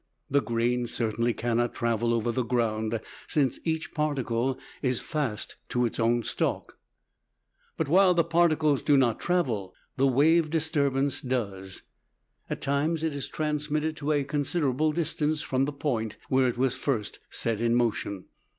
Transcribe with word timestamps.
The 0.31 0.41
grain 0.41 0.87
certainly 0.87 1.31
cannot 1.31 1.75
travel 1.75 2.11
over 2.11 2.31
the 2.31 2.41
ground, 2.41 2.99
since 3.27 3.59
each 3.63 3.93
particle 3.93 4.57
is 4.81 4.99
fast 4.99 5.57
to 5.69 5.85
its 5.85 5.99
own 5.99 6.23
stalk. 6.23 6.79
But 7.77 7.87
while 7.87 8.15
the 8.15 8.23
particles 8.23 8.81
do 8.81 8.97
not 8.97 9.19
travel, 9.19 9.75
the 9.97 10.07
wave 10.07 10.49
disturbance 10.49 11.21
does. 11.21 11.83
At 12.49 12.61
times 12.61 13.03
it 13.03 13.13
is 13.13 13.27
transmitted 13.27 13.95
to 13.97 14.11
a 14.11 14.23
considerable 14.23 14.91
distance 14.91 15.43
from 15.43 15.65
the 15.65 15.71
point 15.71 16.17
where 16.29 16.47
it 16.47 16.57
was 16.57 16.73
first 16.75 17.19
set 17.29 17.61
in 17.61 17.75
motion. 17.75 18.25